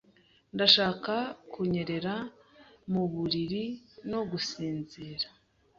[0.55, 1.13] Ndashaka
[1.51, 2.15] kunyerera
[2.91, 3.65] mu buriri
[4.11, 5.27] no gusinzira.